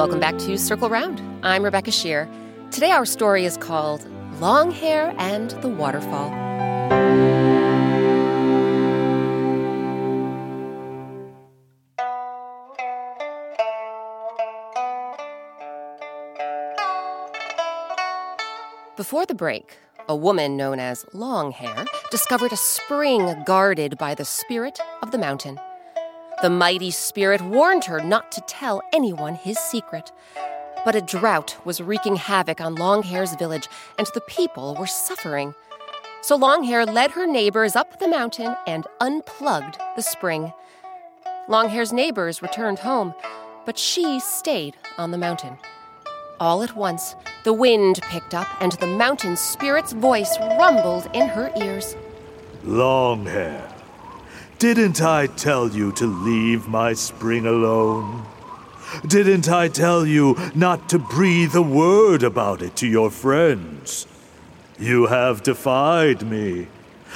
Welcome 0.00 0.18
back 0.18 0.38
to 0.38 0.56
Circle 0.56 0.88
Round. 0.88 1.20
I'm 1.44 1.62
Rebecca 1.62 1.90
Sheir. 1.90 2.26
Today 2.70 2.90
our 2.90 3.04
story 3.04 3.44
is 3.44 3.58
called 3.58 4.02
Long 4.40 4.70
Hair 4.70 5.14
and 5.18 5.50
the 5.60 5.68
Waterfall. 5.68 6.30
Before 18.96 19.26
the 19.26 19.34
break, 19.34 19.76
a 20.08 20.16
woman 20.16 20.56
known 20.56 20.80
as 20.80 21.04
Long 21.12 21.52
Hair 21.52 21.84
discovered 22.10 22.54
a 22.54 22.56
spring 22.56 23.42
guarded 23.44 23.98
by 23.98 24.14
the 24.14 24.24
spirit 24.24 24.80
of 25.02 25.10
the 25.10 25.18
mountain. 25.18 25.58
The 26.42 26.48
mighty 26.50 26.90
spirit 26.90 27.42
warned 27.42 27.84
her 27.84 28.00
not 28.00 28.32
to 28.32 28.40
tell 28.42 28.80
anyone 28.94 29.34
his 29.34 29.58
secret. 29.58 30.10
But 30.86 30.94
a 30.94 31.02
drought 31.02 31.58
was 31.66 31.82
wreaking 31.82 32.16
havoc 32.16 32.62
on 32.62 32.76
Longhair's 32.76 33.34
village, 33.34 33.68
and 33.98 34.06
the 34.14 34.22
people 34.22 34.74
were 34.80 34.86
suffering. 34.86 35.54
So 36.22 36.38
Longhair 36.38 36.86
led 36.86 37.10
her 37.10 37.26
neighbors 37.26 37.76
up 37.76 37.98
the 37.98 38.08
mountain 38.08 38.56
and 38.66 38.86
unplugged 39.00 39.78
the 39.96 40.02
spring. 40.02 40.52
Longhair's 41.46 41.92
neighbors 41.92 42.40
returned 42.40 42.78
home, 42.78 43.12
but 43.66 43.78
she 43.78 44.18
stayed 44.20 44.76
on 44.96 45.10
the 45.10 45.18
mountain. 45.18 45.58
All 46.38 46.62
at 46.62 46.74
once, 46.74 47.14
the 47.44 47.52
wind 47.52 48.00
picked 48.04 48.34
up, 48.34 48.48
and 48.62 48.72
the 48.72 48.86
mountain 48.86 49.36
spirit's 49.36 49.92
voice 49.92 50.38
rumbled 50.58 51.10
in 51.12 51.28
her 51.28 51.52
ears. 51.56 51.96
Longhair, 52.64 53.69
didn't 54.60 55.00
I 55.00 55.26
tell 55.26 55.70
you 55.70 55.90
to 55.92 56.06
leave 56.06 56.68
my 56.68 56.92
spring 56.92 57.46
alone? 57.46 58.26
Didn't 59.06 59.48
I 59.48 59.68
tell 59.68 60.04
you 60.04 60.36
not 60.54 60.86
to 60.90 60.98
breathe 60.98 61.54
a 61.54 61.62
word 61.62 62.22
about 62.22 62.60
it 62.60 62.76
to 62.76 62.86
your 62.86 63.10
friends? 63.10 64.06
You 64.78 65.06
have 65.06 65.42
defied 65.42 66.28
me, 66.28 66.68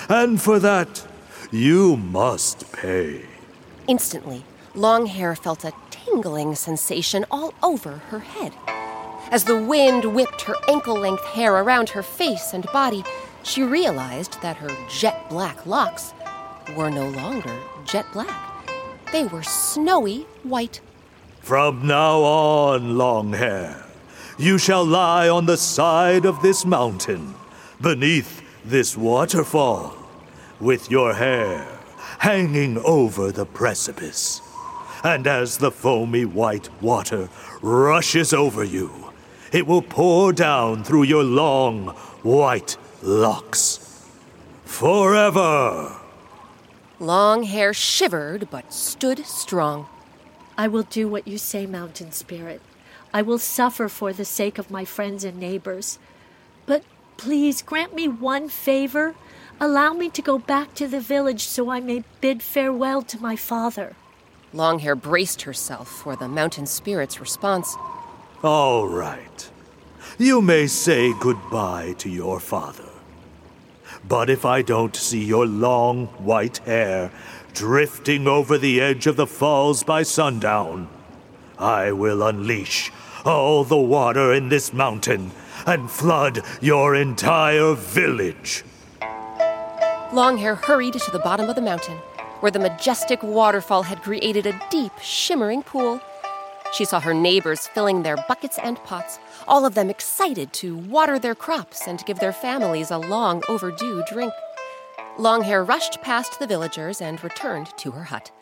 and 0.09 0.41
for 0.41 0.59
that, 0.59 1.07
you 1.51 1.99
must 1.99 2.73
pay. 2.73 3.27
Instantly, 3.89 4.43
Longhair 4.75 5.37
felt 5.37 5.65
a 5.65 5.75
tingling 5.91 6.55
sensation 6.55 7.27
all 7.31 7.53
over 7.63 7.99
her 8.09 8.21
head. 8.21 8.55
As 9.31 9.45
the 9.45 9.63
wind 9.63 10.15
whipped 10.15 10.41
her 10.43 10.57
ankle 10.67 10.97
length 10.97 11.25
hair 11.27 11.53
around 11.57 11.91
her 11.91 12.03
face 12.03 12.55
and 12.55 12.65
body, 12.73 13.05
she 13.43 13.63
realized 13.63 14.41
that 14.41 14.57
her 14.57 14.71
jet 14.89 15.29
black 15.29 15.67
locks 15.67 16.15
were 16.77 16.91
no 16.91 17.09
longer 17.11 17.57
jet 17.85 18.07
black. 18.13 18.69
They 19.13 19.25
were 19.25 19.43
snowy 19.43 20.27
white. 20.43 20.81
From 21.41 21.87
now 21.87 22.21
on, 22.23 22.97
Longhair, 22.97 23.85
you 24.39 24.59
shall 24.59 24.85
lie 24.85 25.29
on 25.29 25.47
the 25.47 25.57
side 25.57 26.25
of 26.25 26.43
this 26.43 26.65
mountain, 26.65 27.35
beneath 27.81 28.43
this 28.65 28.97
waterfall, 28.97 29.95
with 30.59 30.91
your 30.91 31.15
hair 31.15 31.75
hanging 32.19 32.79
over 32.79 33.31
the 33.31 33.45
precipice. 33.45 34.41
And 35.03 35.27
as 35.27 35.59
the 35.59 35.71
foamy 35.71 36.25
white 36.25 36.71
water 36.83 37.29
rushes 37.61 38.33
over 38.33 38.65
you, 38.65 39.13
it 39.53 39.67
will 39.67 39.83
pour 39.83 40.33
down 40.33 40.83
through 40.83 41.03
your 41.03 41.23
long 41.23 41.89
white 42.23 42.79
locks. 43.03 44.07
Forever! 44.65 46.01
Longhair 47.01 47.75
shivered 47.75 48.49
but 48.51 48.73
stood 48.73 49.27
strong. 49.27 49.89
I 50.57 50.69
will 50.69 50.85
do 50.85 51.09
what 51.09 51.27
you 51.27 51.39
say, 51.39 51.67
Mountain 51.67 52.13
Spirit. 52.13 52.63
I 53.13 53.23
will 53.23 53.39
suffer 53.39 53.89
for 53.89 54.13
the 54.13 54.25
sake 54.25 54.59
of 54.59 54.71
my 54.71 54.85
friends 54.85 55.25
and 55.25 55.39
neighbors. 55.39 55.99
But 56.67 56.85
please 57.17 57.63
grant 57.63 57.95
me 57.95 58.07
one 58.09 58.49
favor. 58.49 59.15
Allow 59.61 59.93
me 59.95 60.11
to 60.11 60.23
go 60.23 60.39
back 60.39 60.75
to 60.75 60.87
the 60.87 61.01
village 61.01 61.43
so 61.43 61.71
I 61.71 61.81
may 61.81 62.05
bid 62.21 62.43
farewell 62.43 63.03
to 63.03 63.21
my 63.21 63.37
father. 63.37 63.97
Longhair 64.53 64.95
braced 64.95 65.43
herself 65.43 65.89
for 65.89 66.15
the 66.15 66.29
mountain 66.29 66.67
spirit's 66.67 67.21
response. 67.21 67.77
All 68.43 68.87
right. 68.87 69.51
You 70.19 70.41
may 70.41 70.69
say 70.69 71.13
goodbye 71.19 71.95
to 71.99 72.09
your 72.09 72.39
father. 72.39 72.94
But 74.09 74.29
if 74.29 74.45
I 74.45 74.63
don't 74.63 74.95
see 74.95 75.25
your 75.25 75.47
long 75.47 76.07
white 76.19 76.59
hair 76.59 77.11
drifting 77.55 78.27
over 78.27 78.59
the 78.59 78.81
edge 78.81 79.07
of 79.07 79.17
the 79.17 79.27
falls 79.27 79.83
by 79.83 80.03
sundown, 80.03 80.89
I 81.59 81.93
will 81.93 82.23
unleash 82.23 82.91
all 83.25 83.65
the 83.65 83.79
water 83.79 84.35
in 84.35 84.49
this 84.49 84.73
mountain 84.73 85.31
and 85.67 85.91
flood 85.91 86.43
your 86.61 86.95
entire 86.95 87.75
village. 87.75 88.65
Longhair 90.13 90.57
hurried 90.57 90.95
to 90.95 91.11
the 91.11 91.19
bottom 91.19 91.49
of 91.49 91.57
the 91.57 91.63
mountain, 91.63 91.97
where 92.41 92.53
the 92.53 92.59
majestic 92.59 93.23
waterfall 93.23 93.85
had 93.85 94.03
created 94.03 94.47
a 94.47 94.61
deep, 94.71 94.93
shimmering 95.01 95.63
pool. 95.63 96.01
She 96.75 96.85
saw 96.85 96.99
her 96.99 97.15
neighbors 97.15 97.69
filling 97.69 98.03
their 98.03 98.17
buckets 98.17 98.59
and 98.59 98.83
pots, 98.83 99.21
all 99.47 99.65
of 99.65 99.77
them 99.77 99.91
excited 99.91 100.53
to 100.55 100.77
water 100.77 101.21
their 101.21 101.37
crops 101.37 101.87
and 101.87 102.05
give 102.05 102.19
their 102.19 102.33
families 102.33 102.91
a 102.91 102.99
long 102.99 103.45
overdue 103.49 104.03
drink. 104.11 104.33
Longhair 105.17 105.63
rushed 105.63 106.03
past 106.03 106.41
the 106.41 106.49
villagers 106.49 107.01
and 107.01 107.23
returned 107.23 107.69
to 107.77 107.93
her 107.93 108.03
hut. 108.03 108.33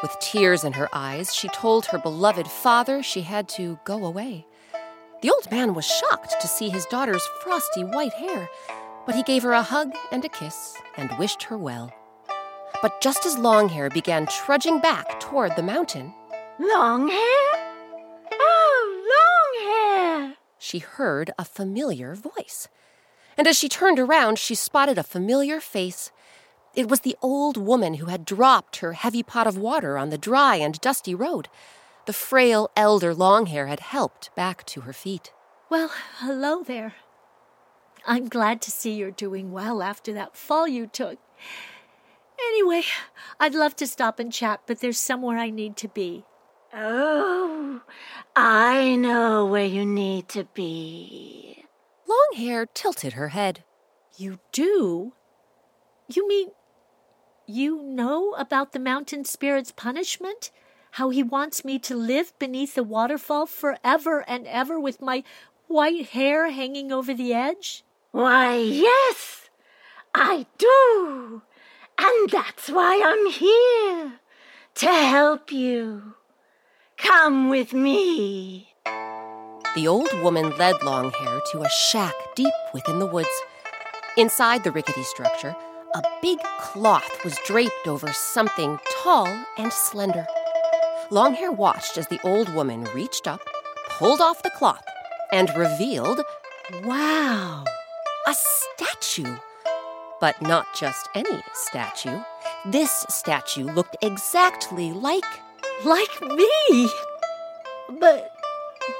With 0.00 0.16
tears 0.20 0.62
in 0.62 0.74
her 0.74 0.88
eyes, 0.92 1.34
she 1.34 1.48
told 1.48 1.86
her 1.86 1.98
beloved 1.98 2.46
father 2.46 3.02
she 3.02 3.22
had 3.22 3.48
to 3.50 3.80
go 3.84 4.04
away. 4.04 4.46
The 5.22 5.32
old 5.32 5.50
man 5.50 5.74
was 5.74 5.86
shocked 5.86 6.36
to 6.40 6.46
see 6.46 6.68
his 6.68 6.86
daughter's 6.86 7.26
frosty 7.42 7.82
white 7.82 8.12
hair, 8.12 8.48
but 9.06 9.16
he 9.16 9.24
gave 9.24 9.42
her 9.42 9.52
a 9.52 9.62
hug 9.62 9.92
and 10.12 10.24
a 10.24 10.28
kiss 10.28 10.76
and 10.96 11.18
wished 11.18 11.42
her 11.44 11.58
well. 11.58 11.92
But 12.80 13.00
just 13.00 13.26
as 13.26 13.36
Longhair 13.36 13.90
began 13.90 14.28
trudging 14.28 14.78
back 14.78 15.18
toward 15.18 15.56
the 15.56 15.64
mountain, 15.64 16.12
Long 16.58 17.08
she 20.66 20.80
heard 20.80 21.30
a 21.38 21.44
familiar 21.44 22.14
voice. 22.14 22.68
And 23.38 23.46
as 23.46 23.56
she 23.56 23.68
turned 23.68 23.98
around, 23.98 24.38
she 24.38 24.54
spotted 24.54 24.98
a 24.98 25.04
familiar 25.04 25.60
face. 25.60 26.10
It 26.74 26.88
was 26.88 27.00
the 27.00 27.16
old 27.22 27.56
woman 27.56 27.94
who 27.94 28.06
had 28.06 28.24
dropped 28.24 28.76
her 28.78 28.94
heavy 28.94 29.22
pot 29.22 29.46
of 29.46 29.56
water 29.56 29.96
on 29.96 30.10
the 30.10 30.18
dry 30.18 30.56
and 30.56 30.80
dusty 30.80 31.14
road. 31.14 31.48
The 32.06 32.12
frail 32.12 32.70
elder 32.76 33.14
Longhair 33.14 33.68
had 33.68 33.80
helped 33.80 34.34
back 34.34 34.64
to 34.66 34.82
her 34.82 34.92
feet. 34.92 35.32
Well, 35.70 35.90
hello 36.18 36.62
there. 36.62 36.94
I'm 38.06 38.28
glad 38.28 38.60
to 38.62 38.70
see 38.70 38.92
you're 38.92 39.10
doing 39.10 39.52
well 39.52 39.82
after 39.82 40.12
that 40.14 40.36
fall 40.36 40.66
you 40.66 40.86
took. 40.86 41.18
Anyway, 42.48 42.82
I'd 43.40 43.54
love 43.54 43.76
to 43.76 43.86
stop 43.86 44.18
and 44.18 44.32
chat, 44.32 44.60
but 44.66 44.80
there's 44.80 44.98
somewhere 44.98 45.38
I 45.38 45.50
need 45.50 45.76
to 45.78 45.88
be. 45.88 46.24
Oh, 46.74 47.80
I 48.34 48.96
know 48.96 49.46
where 49.46 49.64
you 49.64 49.84
need 49.84 50.28
to 50.30 50.44
be. 50.54 51.64
Longhair 52.08 52.66
tilted 52.72 53.14
her 53.14 53.28
head. 53.28 53.64
You 54.16 54.38
do? 54.52 55.12
You 56.08 56.28
mean 56.28 56.50
you 57.46 57.82
know 57.82 58.34
about 58.34 58.72
the 58.72 58.80
mountain 58.80 59.24
spirit's 59.24 59.70
punishment? 59.70 60.50
How 60.92 61.10
he 61.10 61.22
wants 61.22 61.64
me 61.64 61.78
to 61.80 61.94
live 61.94 62.36
beneath 62.38 62.74
the 62.74 62.82
waterfall 62.82 63.46
forever 63.46 64.24
and 64.26 64.46
ever 64.46 64.80
with 64.80 65.00
my 65.00 65.22
white 65.68 66.08
hair 66.08 66.50
hanging 66.50 66.90
over 66.90 67.14
the 67.14 67.32
edge? 67.32 67.84
Why, 68.10 68.56
yes, 68.56 69.48
I 70.14 70.46
do. 70.58 71.42
And 71.98 72.30
that's 72.30 72.68
why 72.68 73.00
I'm 73.04 73.30
here 73.30 74.20
to 74.76 74.86
help 74.86 75.52
you. 75.52 76.15
Come 76.98 77.50
with 77.50 77.72
me. 77.72 78.68
The 79.74 79.86
old 79.86 80.08
woman 80.22 80.56
led 80.56 80.76
Longhair 80.76 81.40
to 81.52 81.62
a 81.62 81.68
shack 81.68 82.14
deep 82.34 82.52
within 82.72 82.98
the 82.98 83.06
woods. 83.06 83.28
Inside 84.16 84.64
the 84.64 84.72
rickety 84.72 85.02
structure, 85.02 85.54
a 85.94 86.02
big 86.22 86.38
cloth 86.58 87.24
was 87.24 87.38
draped 87.44 87.86
over 87.86 88.12
something 88.12 88.78
tall 89.02 89.28
and 89.58 89.72
slender. 89.72 90.26
Longhair 91.10 91.54
watched 91.54 91.98
as 91.98 92.06
the 92.08 92.20
old 92.24 92.52
woman 92.54 92.84
reached 92.94 93.28
up, 93.28 93.40
pulled 93.90 94.20
off 94.20 94.42
the 94.42 94.50
cloth, 94.50 94.84
and 95.32 95.50
revealed 95.56 96.22
Wow. 96.82 97.64
a 98.26 98.34
statue. 98.34 99.36
But 100.20 100.40
not 100.40 100.66
just 100.74 101.08
any 101.14 101.42
statue. 101.52 102.20
This 102.64 103.04
statue 103.10 103.64
looked 103.64 103.96
exactly 104.00 104.92
like. 104.92 105.24
Like 105.84 106.20
me. 106.22 106.90
But 108.00 108.32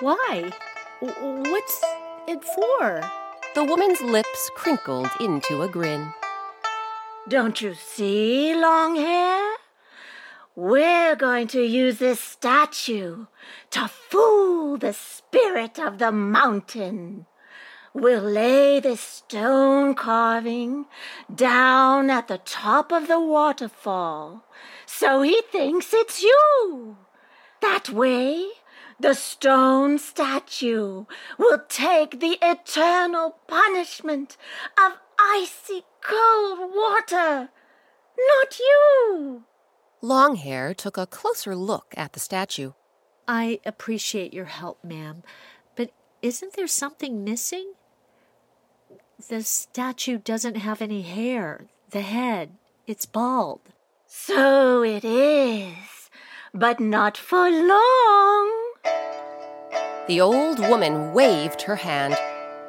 why? 0.00 0.52
What's 1.00 1.84
it 2.28 2.44
for? 2.44 3.02
The 3.54 3.64
woman's 3.64 4.00
lips 4.02 4.50
crinkled 4.54 5.08
into 5.18 5.62
a 5.62 5.68
grin. 5.68 6.12
Don't 7.28 7.60
you 7.60 7.74
see, 7.74 8.54
long 8.54 8.96
hair? 8.96 9.56
We're 10.54 11.16
going 11.16 11.48
to 11.48 11.62
use 11.62 11.98
this 11.98 12.20
statue 12.20 13.26
to 13.70 13.88
fool 13.88 14.76
the 14.76 14.92
spirit 14.92 15.78
of 15.78 15.98
the 15.98 16.12
mountain. 16.12 17.26
We'll 17.98 18.20
lay 18.20 18.78
this 18.78 19.00
stone 19.00 19.94
carving 19.94 20.84
down 21.34 22.10
at 22.10 22.28
the 22.28 22.36
top 22.36 22.92
of 22.92 23.08
the 23.08 23.18
waterfall 23.18 24.44
so 24.84 25.22
he 25.22 25.40
thinks 25.50 25.94
it's 25.94 26.22
you. 26.22 26.98
That 27.62 27.88
way, 27.88 28.50
the 29.00 29.14
stone 29.14 29.98
statue 29.98 31.06
will 31.38 31.62
take 31.70 32.20
the 32.20 32.36
eternal 32.42 33.38
punishment 33.48 34.36
of 34.78 34.98
icy 35.18 35.84
cold 36.02 36.72
water, 36.74 37.48
not 38.18 38.58
you. 38.58 39.44
Longhair 40.02 40.76
took 40.76 40.98
a 40.98 41.06
closer 41.06 41.56
look 41.56 41.94
at 41.96 42.12
the 42.12 42.20
statue. 42.20 42.72
I 43.26 43.58
appreciate 43.64 44.34
your 44.34 44.44
help, 44.44 44.84
ma'am, 44.84 45.22
but 45.74 45.92
isn't 46.20 46.52
there 46.52 46.66
something 46.66 47.24
missing? 47.24 47.72
The 49.18 49.42
statue 49.42 50.18
doesn't 50.18 50.56
have 50.56 50.82
any 50.82 51.00
hair. 51.00 51.64
The 51.90 52.02
head, 52.02 52.50
it's 52.86 53.06
bald. 53.06 53.60
So 54.06 54.82
it 54.82 55.06
is, 55.06 56.10
but 56.52 56.80
not 56.80 57.16
for 57.16 57.50
long. 57.50 58.52
The 60.06 60.20
old 60.20 60.58
woman 60.58 61.14
waved 61.14 61.62
her 61.62 61.76
hand. 61.76 62.14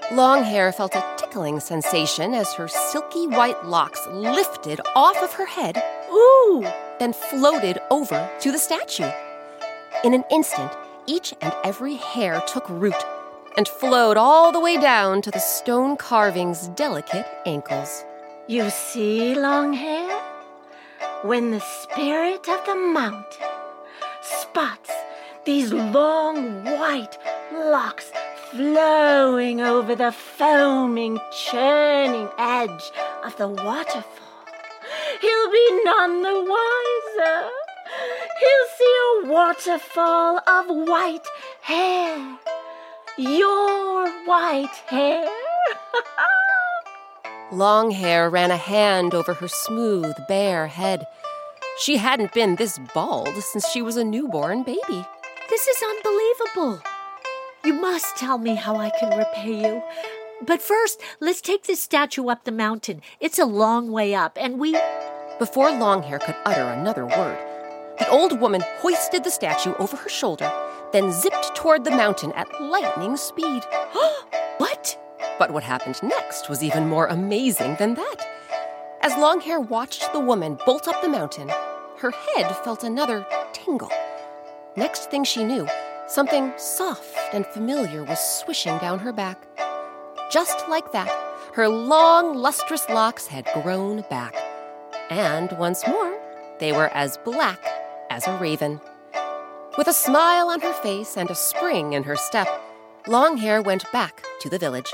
Longhair 0.10 0.74
felt 0.74 0.96
a 0.96 1.06
tickling 1.18 1.60
sensation 1.60 2.34
as 2.34 2.54
her 2.54 2.70
silky 2.70 3.28
white 3.28 3.66
locks 3.66 4.08
lifted 4.08 4.80
off 4.96 5.22
of 5.22 5.34
her 5.34 5.46
head, 5.46 5.84
Ooh! 6.10 6.66
then 6.98 7.12
floated 7.12 7.80
over 7.92 8.28
to 8.40 8.52
the 8.54 8.58
statue. 8.58 9.12
In 10.06 10.14
an 10.14 10.24
instant, 10.32 10.72
each 11.08 11.34
and 11.42 11.54
every 11.66 11.96
hair 11.96 12.42
took 12.48 12.70
root 12.70 12.96
and 13.58 13.67
flowed 13.67 14.17
all 14.17 14.52
the 14.52 14.60
way 14.60 14.78
down 14.78 15.22
to 15.24 15.32
the 15.32 15.39
stone 15.39 15.98
carving's 15.98 16.67
delicate 16.70 17.26
ankles. 17.46 18.06
You 18.48 18.70
see, 18.70 19.34
long 19.34 19.74
hair? 19.74 20.22
When 21.24 21.52
the 21.52 21.60
spirit 21.60 22.48
of 22.48 22.63
the 22.65 22.76
mountain 22.76 23.48
spots 24.22 24.91
these 25.46 25.74
long 25.74 26.63
white 26.65 27.17
locks 27.52 28.12
flowing 28.52 29.62
over 29.62 29.96
the 29.96 30.12
foaming, 30.12 31.20
churning 31.32 32.30
edge 32.38 32.91
of 33.24 33.36
the 33.38 33.48
waterfall, 33.48 34.46
he'll 35.22 35.52
be 35.52 35.82
none 35.84 36.22
the 36.22 36.39
wiser. 36.54 37.50
He'll 38.39 38.70
see 38.78 38.96
a 39.00 39.28
waterfall 39.32 40.41
of 40.46 40.65
white 40.88 41.28
hair. 41.62 42.39
Your 43.17 44.08
white 44.25 44.75
hair. 44.86 45.27
Longhair 47.51 48.32
ran 48.32 48.51
a 48.51 48.58
hand 48.58 49.15
over 49.15 49.34
her 49.34 49.47
smooth, 49.47 50.13
bare 50.27 50.67
head. 50.67 51.03
She 51.80 51.97
hadn't 51.97 52.34
been 52.34 52.58
this 52.58 52.80
bald 52.93 53.34
since 53.41 53.67
she 53.69 53.82
was 53.82 53.97
a 53.97 54.03
newborn 54.03 54.62
baby. 54.62 55.03
This 55.49 55.65
is 55.65 55.82
unbelievable. 55.82 56.84
You 57.65 57.73
must 57.73 58.17
tell 58.17 58.38
me 58.38 58.53
how 58.53 58.75
I 58.75 58.91
can 58.99 59.17
repay 59.17 59.63
you. 59.63 59.82
But 60.45 60.62
first, 60.62 61.01
let's 61.19 61.41
take 61.41 61.63
this 61.63 61.82
statue 61.82 62.27
up 62.27 62.43
the 62.43 62.51
mountain. 62.51 63.01
It's 63.19 63.39
a 63.39 63.45
long 63.45 63.91
way 63.91 64.13
up, 64.13 64.38
and 64.39 64.60
we. 64.60 64.77
Before 65.39 65.71
Longhair 65.71 66.19
could 66.19 66.36
utter 66.45 66.65
another 66.65 67.08
word, 67.08 67.39
the 67.97 68.10
old 68.10 68.39
woman 68.39 68.63
hoisted 68.77 69.23
the 69.23 69.32
statue 69.32 69.73
over 69.80 69.97
her 69.97 70.10
shoulder, 70.10 70.51
then 70.91 71.12
zipped 71.12 71.56
toward 71.56 71.84
the 71.84 71.91
mountain 71.91 72.32
at 72.34 72.62
lightning 72.62 73.17
speed. 73.17 73.63
What? 74.58 74.97
But 75.38 75.52
what 75.52 75.63
happened 75.63 76.02
next 76.02 76.50
was 76.50 76.63
even 76.63 76.88
more 76.88 77.06
amazing 77.06 77.76
than 77.76 77.93
that. 77.93 78.26
As 79.02 79.13
Longhair 79.13 79.60
watched 79.60 80.12
the 80.12 80.19
woman 80.19 80.58
bolt 80.65 80.88
up 80.88 81.00
the 81.02 81.10
mountain, 81.10 81.50
her 82.00 82.12
head 82.12 82.56
felt 82.63 82.84
another 82.84 83.26
tingle. 83.54 83.91
Next 84.76 85.12
thing 85.12 85.23
she 85.23 85.43
knew, 85.43 85.67
something 86.08 86.54
soft 86.58 87.15
and 87.34 87.45
familiar 87.45 88.04
was 88.04 88.19
swishing 88.19 88.78
down 88.80 89.00
her 89.00 89.13
back. 89.13 89.38
Just 90.32 90.67
like 90.67 90.91
that, 90.91 91.10
her 91.54 91.69
long, 91.69 92.36
lustrous 92.36 92.89
locks 92.89 93.28
had 93.28 93.45
grown 93.62 94.04
back. 94.10 94.36
And 95.10 95.52
once 95.54 95.88
more, 95.88 96.17
they 96.60 96.71
were 96.71 96.89
as 96.89 97.17
black 97.17 97.60
as 98.10 98.28
a 98.28 98.38
raven. 98.38 98.82
With 99.78 99.88
a 99.88 99.94
smile 99.94 100.50
on 100.50 100.62
her 100.62 100.74
face 100.74 101.16
and 101.16 101.30
a 101.30 101.36
spring 101.36 101.94
in 101.94 102.02
her 102.02 102.16
step, 102.16 102.48
Longhair 103.06 103.63
went 103.63 103.90
back 103.92 104.24
to 104.40 104.50
the 104.50 104.58
village, 104.58 104.92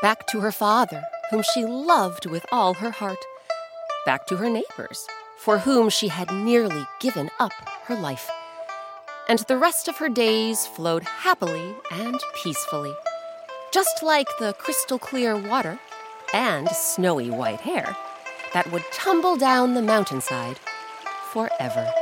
back 0.00 0.28
to 0.28 0.38
her 0.38 0.52
father, 0.52 1.02
whom 1.30 1.42
she 1.42 1.64
loved 1.64 2.26
with 2.26 2.46
all 2.52 2.74
her 2.74 2.92
heart, 2.92 3.18
back 4.06 4.28
to 4.28 4.36
her 4.36 4.48
neighbors, 4.48 5.08
for 5.38 5.58
whom 5.58 5.90
she 5.90 6.06
had 6.06 6.32
nearly 6.32 6.86
given 7.00 7.30
up 7.40 7.52
her 7.86 7.96
life. 7.96 8.30
And 9.28 9.40
the 9.40 9.58
rest 9.58 9.88
of 9.88 9.96
her 9.96 10.08
days 10.08 10.68
flowed 10.68 11.02
happily 11.02 11.74
and 11.90 12.20
peacefully, 12.44 12.94
just 13.72 14.04
like 14.04 14.28
the 14.38 14.52
crystal 14.52 15.00
clear 15.00 15.36
water 15.36 15.80
and 16.32 16.68
snowy 16.68 17.28
white 17.28 17.62
hair 17.62 17.96
that 18.54 18.70
would 18.70 18.84
tumble 18.92 19.34
down 19.34 19.74
the 19.74 19.82
mountainside 19.82 20.60
forever. 21.32 21.92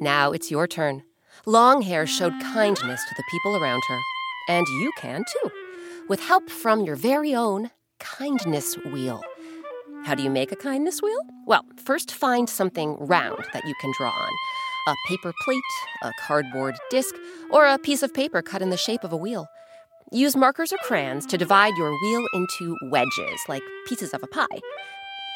Now 0.00 0.30
it's 0.30 0.50
your 0.50 0.68
turn. 0.68 1.02
Longhair 1.46 2.06
showed 2.06 2.32
kindness 2.40 3.04
to 3.04 3.14
the 3.16 3.24
people 3.30 3.56
around 3.56 3.82
her, 3.88 4.00
and 4.48 4.66
you 4.80 4.92
can 4.98 5.24
too, 5.24 5.50
with 6.08 6.20
help 6.20 6.50
from 6.50 6.82
your 6.82 6.94
very 6.94 7.34
own 7.34 7.70
kindness 7.98 8.76
wheel. 8.92 9.22
How 10.04 10.14
do 10.14 10.22
you 10.22 10.30
make 10.30 10.52
a 10.52 10.56
kindness 10.56 11.02
wheel? 11.02 11.18
Well, 11.46 11.64
first 11.76 12.12
find 12.12 12.48
something 12.48 12.96
round 12.98 13.44
that 13.52 13.66
you 13.66 13.74
can 13.80 13.92
draw 13.98 14.10
on 14.10 14.32
a 14.86 14.94
paper 15.08 15.32
plate, 15.44 15.62
a 16.02 16.12
cardboard 16.20 16.76
disc, 16.90 17.14
or 17.50 17.66
a 17.66 17.78
piece 17.78 18.02
of 18.02 18.14
paper 18.14 18.40
cut 18.40 18.62
in 18.62 18.70
the 18.70 18.76
shape 18.76 19.04
of 19.04 19.12
a 19.12 19.16
wheel. 19.16 19.46
Use 20.12 20.34
markers 20.34 20.72
or 20.72 20.78
crayons 20.78 21.26
to 21.26 21.36
divide 21.36 21.76
your 21.76 21.90
wheel 21.90 22.24
into 22.32 22.76
wedges, 22.90 23.40
like 23.48 23.62
pieces 23.86 24.14
of 24.14 24.22
a 24.22 24.28
pie. 24.28 24.60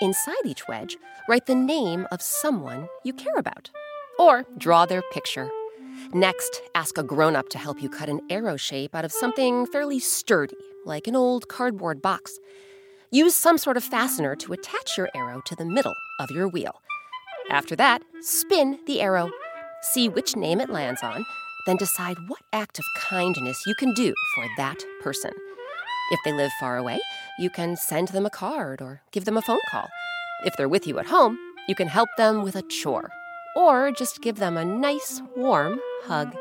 Inside 0.01 0.47
each 0.47 0.67
wedge, 0.69 0.97
write 1.29 1.47
the 1.47 1.55
name 1.55 2.07
of 2.11 2.23
someone 2.23 2.89
you 3.05 3.13
care 3.13 3.37
about, 3.37 3.71
or 4.19 4.45
draw 4.59 4.87
their 4.87 5.03
picture. 5.13 5.51
Next, 6.15 6.63
ask 6.75 6.99
a 6.99 7.03
grown 7.03 7.37
up 7.37 7.49
to 7.51 7.59
help 7.59 7.83
you 7.83 7.89
cut 7.89 8.09
an 8.09 8.21
arrow 8.29 8.57
shape 8.57 8.95
out 8.95 9.05
of 9.05 9.13
something 9.13 9.67
fairly 9.67 9.99
sturdy, 9.99 10.57
like 10.85 11.07
an 11.07 11.17
old 11.17 11.49
cardboard 11.49 12.03
box. 12.03 12.39
Use 13.11 13.35
some 13.35 13.59
sort 13.59 13.77
of 13.77 13.85
fastener 13.85 14.35
to 14.37 14.53
attach 14.53 14.97
your 14.97 15.09
arrow 15.15 15.41
to 15.47 15.57
the 15.57 15.65
middle 15.65 15.95
of 16.19 16.31
your 16.31 16.49
wheel. 16.49 16.81
After 17.51 17.77
that, 17.77 18.03
spin 18.21 18.79
the 18.87 19.01
arrow. 19.01 19.31
See 19.83 20.09
which 20.09 20.37
name 20.37 20.61
it 20.61 20.71
lands 20.71 21.03
on, 21.03 21.25
then 21.67 21.77
decide 21.77 22.17
what 22.29 22.43
act 22.53 22.79
of 22.79 22.85
kindness 22.97 23.65
you 23.67 23.75
can 23.75 23.93
do 23.95 24.15
for 24.35 24.45
that 24.57 24.85
person. 25.01 25.33
If 26.11 26.21
they 26.25 26.33
live 26.33 26.51
far 26.61 26.77
away, 26.77 27.01
you 27.39 27.51
can 27.51 27.77
send 27.77 28.09
them 28.09 28.27
a 28.27 28.31
card 28.31 28.83
or 28.83 29.03
give 29.13 29.25
them 29.25 29.37
a 29.37 29.43
phone 29.43 29.61
call. 29.71 29.89
If 30.45 30.57
they're 30.57 30.69
with 30.69 30.87
you 30.87 30.99
at 30.99 31.07
home, 31.07 31.39
you 31.69 31.75
can 31.75 31.89
help 31.89 32.09
them 32.17 32.43
with 32.43 32.57
a 32.57 32.63
chore 32.63 33.11
or 33.57 33.93
just 33.93 34.21
give 34.21 34.37
them 34.37 34.57
a 34.57 34.65
nice, 34.65 35.21
warm 35.37 35.81
hug. 36.05 36.35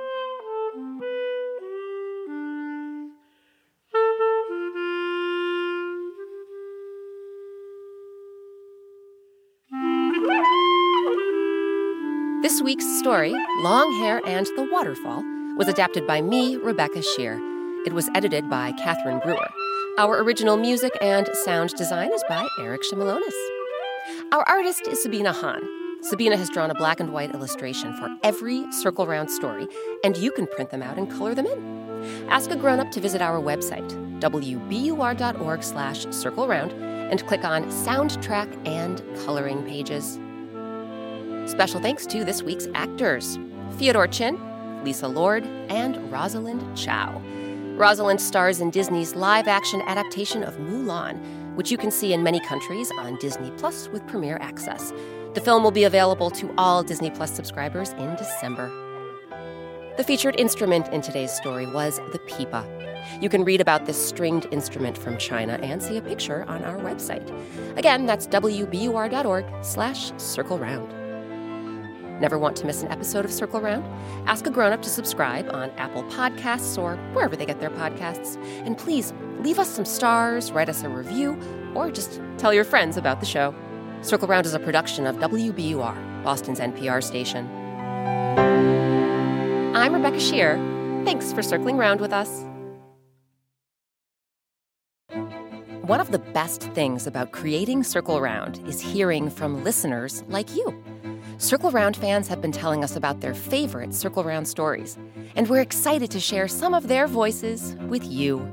This 12.41 12.61
week's 12.61 12.85
story, 12.99 13.33
Long 13.59 13.93
Hair 13.99 14.21
and 14.25 14.45
the 14.47 14.67
Waterfall, 14.71 15.23
was 15.57 15.67
adapted 15.67 16.07
by 16.07 16.21
me, 16.21 16.57
Rebecca 16.57 16.99
Sheir. 16.99 17.39
It 17.85 17.93
was 17.93 18.09
edited 18.15 18.49
by 18.49 18.71
Catherine 18.73 19.19
Brewer. 19.19 19.49
Our 19.97 20.21
original 20.21 20.57
music 20.57 20.91
and 21.01 21.27
sound 21.33 21.69
design 21.75 22.11
is 22.11 22.23
by 22.27 22.47
Eric 22.59 22.81
Shimalonis. 22.83 23.33
Our 24.31 24.43
artist 24.47 24.87
is 24.87 25.01
Sabina 25.01 25.33
Hahn. 25.33 25.80
Sabina 26.03 26.35
has 26.35 26.49
drawn 26.49 26.71
a 26.71 26.75
black 26.75 26.99
and 26.99 27.13
white 27.13 27.31
illustration 27.33 27.95
for 27.95 28.09
every 28.23 28.69
Circle 28.71 29.05
Round 29.05 29.29
story, 29.29 29.67
and 30.03 30.17
you 30.17 30.31
can 30.31 30.47
print 30.47 30.71
them 30.71 30.81
out 30.81 30.97
and 30.97 31.09
color 31.11 31.35
them 31.35 31.45
in. 31.45 32.27
Ask 32.27 32.49
a 32.49 32.55
grown-up 32.55 32.89
to 32.91 32.99
visit 32.99 33.21
our 33.21 33.39
website, 33.39 33.87
wbur.org 34.19 35.63
slash 35.63 36.07
circle 36.09 36.47
round, 36.47 36.71
and 36.71 37.25
click 37.27 37.43
on 37.43 37.65
Soundtrack 37.65 38.67
and 38.67 39.03
Coloring 39.23 39.63
pages. 39.63 40.19
Special 41.51 41.79
thanks 41.79 42.07
to 42.07 42.25
this 42.25 42.41
week's 42.41 42.67
actors 42.73 43.37
Theodore 43.73 44.07
Chin, 44.07 44.39
Lisa 44.83 45.07
Lord, 45.07 45.45
and 45.69 46.11
Rosalind 46.11 46.75
Chao. 46.75 47.21
Rosalind 47.75 48.19
stars 48.19 48.59
in 48.59 48.71
Disney's 48.71 49.15
live 49.15 49.47
action 49.47 49.83
adaptation 49.83 50.43
of 50.43 50.57
Mulan, 50.57 51.55
which 51.55 51.69
you 51.69 51.77
can 51.77 51.91
see 51.91 52.11
in 52.11 52.23
many 52.23 52.39
countries 52.39 52.91
on 52.97 53.17
Disney 53.17 53.51
Plus 53.57 53.87
with 53.89 54.05
Premier 54.07 54.37
Access. 54.41 54.91
The 55.33 55.39
film 55.39 55.63
will 55.63 55.71
be 55.71 55.85
available 55.85 56.29
to 56.31 56.53
all 56.57 56.83
Disney 56.83 57.09
Plus 57.09 57.33
subscribers 57.33 57.91
in 57.91 58.15
December. 58.15 58.69
The 59.95 60.03
featured 60.03 60.37
instrument 60.37 60.89
in 60.89 61.01
today's 61.01 61.31
story 61.31 61.65
was 61.67 62.01
the 62.11 62.19
pipa. 62.19 62.67
You 63.21 63.29
can 63.29 63.45
read 63.45 63.61
about 63.61 63.85
this 63.85 63.95
stringed 63.95 64.47
instrument 64.51 64.97
from 64.97 65.17
China 65.17 65.53
and 65.63 65.81
see 65.81 65.95
a 65.95 66.01
picture 66.01 66.43
on 66.49 66.65
our 66.65 66.77
website. 66.79 67.29
Again, 67.77 68.05
that's 68.05 68.27
wbur.org 68.27 69.45
slash 69.63 70.11
circle 70.17 70.59
round. 70.59 70.93
Never 72.19 72.37
want 72.37 72.57
to 72.57 72.65
miss 72.65 72.83
an 72.83 72.91
episode 72.91 73.23
of 73.23 73.31
Circle 73.31 73.61
Round? 73.61 73.83
Ask 74.27 74.45
a 74.45 74.51
grown 74.51 74.73
up 74.73 74.81
to 74.81 74.89
subscribe 74.89 75.49
on 75.49 75.71
Apple 75.71 76.03
Podcasts 76.03 76.77
or 76.77 76.97
wherever 77.13 77.37
they 77.37 77.45
get 77.45 77.59
their 77.61 77.71
podcasts. 77.71 78.35
And 78.65 78.77
please 78.77 79.13
leave 79.39 79.59
us 79.59 79.69
some 79.69 79.85
stars, 79.85 80.51
write 80.51 80.69
us 80.69 80.83
a 80.83 80.89
review, 80.89 81.39
or 81.73 81.89
just 81.89 82.21
tell 82.37 82.53
your 82.53 82.65
friends 82.65 82.97
about 82.97 83.21
the 83.21 83.25
show. 83.25 83.55
Circle 84.01 84.27
Round 84.27 84.47
is 84.47 84.55
a 84.55 84.59
production 84.59 85.05
of 85.05 85.17
WBUR, 85.17 86.23
Boston's 86.23 86.59
NPR 86.59 87.03
station. 87.03 87.47
I'm 89.75 89.93
Rebecca 89.93 90.17
Sheir. 90.17 90.55
Thanks 91.05 91.31
for 91.31 91.43
circling 91.43 91.77
round 91.77 92.01
with 92.01 92.11
us. 92.11 92.43
One 95.81 95.99
of 95.99 96.11
the 96.11 96.17
best 96.17 96.63
things 96.73 97.05
about 97.05 97.31
creating 97.31 97.83
Circle 97.83 98.19
Round 98.21 98.59
is 98.67 98.81
hearing 98.81 99.29
from 99.29 99.63
listeners 99.63 100.23
like 100.29 100.55
you. 100.55 100.83
Circle 101.37 101.69
Round 101.69 101.95
fans 101.95 102.27
have 102.27 102.41
been 102.41 102.51
telling 102.51 102.83
us 102.83 102.95
about 102.95 103.21
their 103.21 103.35
favorite 103.35 103.93
Circle 103.93 104.23
Round 104.23 104.47
stories, 104.47 104.97
and 105.35 105.47
we're 105.47 105.61
excited 105.61 106.09
to 106.09 106.19
share 106.19 106.47
some 106.47 106.73
of 106.73 106.87
their 106.87 107.05
voices 107.05 107.75
with 107.87 108.03
you. 108.05 108.51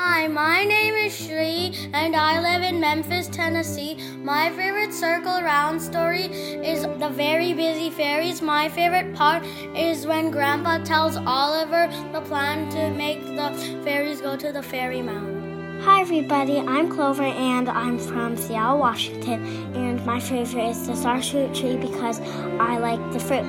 Hi, 0.00 0.28
my 0.28 0.62
name 0.62 0.94
is 0.94 1.12
Shri, 1.12 1.74
and 1.92 2.14
I 2.14 2.40
live 2.40 2.62
in 2.62 2.78
Memphis, 2.78 3.26
Tennessee. 3.26 3.96
My 4.22 4.48
favorite 4.50 4.94
Circle 4.94 5.42
Round 5.42 5.82
story 5.82 6.22
is 6.22 6.82
The 6.82 7.08
Very 7.08 7.52
Busy 7.52 7.90
Fairies. 7.90 8.40
My 8.40 8.68
favorite 8.68 9.12
part 9.16 9.44
is 9.74 10.06
when 10.06 10.30
Grandpa 10.30 10.84
tells 10.84 11.16
Oliver 11.16 11.88
the 12.12 12.20
plan 12.20 12.70
to 12.70 12.90
make 12.90 13.20
the 13.24 13.50
fairies 13.82 14.20
go 14.20 14.36
to 14.36 14.52
the 14.52 14.62
fairy 14.62 15.02
mound. 15.02 15.82
Hi, 15.82 16.00
everybody. 16.00 16.60
I'm 16.60 16.88
Clover, 16.88 17.24
and 17.24 17.68
I'm 17.68 17.98
from 17.98 18.36
Seattle, 18.36 18.78
Washington. 18.78 19.44
And 19.74 20.06
my 20.06 20.20
favorite 20.20 20.68
is 20.68 20.86
the 20.86 20.92
starfruit 20.92 21.52
tree 21.58 21.76
because 21.76 22.20
I 22.60 22.78
like 22.78 23.02
the 23.12 23.18
fruit. 23.18 23.42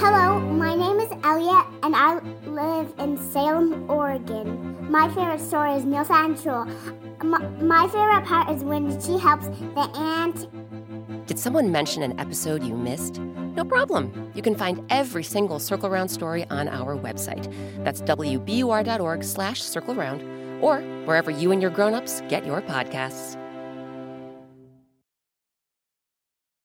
Hello, 0.00 0.40
my 0.40 0.74
name 0.74 1.00
is 1.00 1.12
Elliot, 1.22 1.66
and 1.82 1.94
I 1.94 2.18
live 2.46 2.94
in 2.98 3.18
Salem, 3.18 3.90
Oregon. 3.90 4.75
My 4.88 5.08
favorite 5.08 5.40
story 5.40 5.72
is 5.74 5.84
Neil 5.84 6.04
Sancho. 6.04 6.64
My, 7.22 7.38
my 7.60 7.88
favorite 7.88 8.24
part 8.24 8.50
is 8.50 8.62
when 8.62 9.00
she 9.00 9.18
helps 9.18 9.48
the 9.48 9.90
ant. 9.96 10.46
Did 11.26 11.38
someone 11.40 11.72
mention 11.72 12.02
an 12.02 12.18
episode 12.20 12.62
you 12.62 12.76
missed? 12.76 13.18
No 13.18 13.64
problem. 13.64 14.30
You 14.34 14.42
can 14.42 14.54
find 14.54 14.84
every 14.88 15.24
single 15.24 15.58
Circle 15.58 15.90
Round 15.90 16.10
story 16.10 16.44
on 16.50 16.68
our 16.68 16.96
website. 16.96 17.52
That's 17.84 18.00
wbur.org 18.02 19.24
slash 19.24 19.62
circle 19.62 19.94
round 19.94 20.22
or 20.62 20.80
wherever 21.04 21.30
you 21.30 21.50
and 21.50 21.60
your 21.60 21.70
grown-ups 21.72 22.22
get 22.28 22.46
your 22.46 22.62
podcasts. 22.62 23.36